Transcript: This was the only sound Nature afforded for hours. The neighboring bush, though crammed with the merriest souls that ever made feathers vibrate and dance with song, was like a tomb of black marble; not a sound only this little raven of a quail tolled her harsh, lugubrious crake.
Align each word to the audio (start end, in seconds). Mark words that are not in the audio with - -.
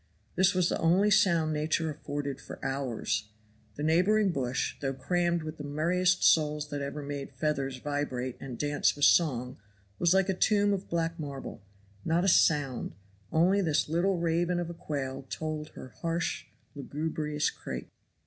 This 0.35 0.55
was 0.55 0.67
the 0.69 0.79
only 0.79 1.11
sound 1.11 1.53
Nature 1.53 1.91
afforded 1.91 2.41
for 2.41 2.57
hours. 2.65 3.29
The 3.75 3.83
neighboring 3.83 4.31
bush, 4.31 4.75
though 4.81 4.95
crammed 4.95 5.43
with 5.43 5.57
the 5.59 5.63
merriest 5.63 6.23
souls 6.23 6.71
that 6.71 6.81
ever 6.81 7.03
made 7.03 7.31
feathers 7.35 7.77
vibrate 7.77 8.35
and 8.39 8.57
dance 8.57 8.95
with 8.95 9.05
song, 9.05 9.59
was 9.99 10.11
like 10.15 10.27
a 10.27 10.33
tomb 10.33 10.73
of 10.73 10.89
black 10.89 11.19
marble; 11.19 11.61
not 12.03 12.25
a 12.25 12.29
sound 12.29 12.95
only 13.31 13.61
this 13.61 13.87
little 13.87 14.17
raven 14.17 14.59
of 14.59 14.71
a 14.71 14.73
quail 14.73 15.23
tolled 15.29 15.69
her 15.75 15.89
harsh, 15.89 16.45
lugubrious 16.73 17.51
crake. 17.51 17.89